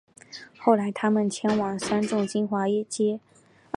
[0.57, 3.19] 后来他们迁往三重金华街